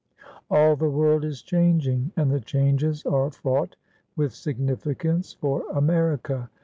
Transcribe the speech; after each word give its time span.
All 0.49 0.75
the 0.75 0.89
world 0.89 1.23
is 1.23 1.43
changing, 1.43 2.11
and 2.17 2.31
the 2.31 2.39
changes 2.39 3.05
are 3.05 3.29
fraught 3.29 3.75
with 4.15 4.33
significance 4.33 5.31
for 5.33 5.69
America. 5.71 6.49